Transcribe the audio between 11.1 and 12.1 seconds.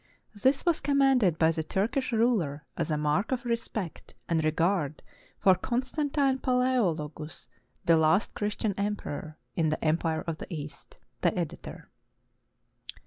The Editor.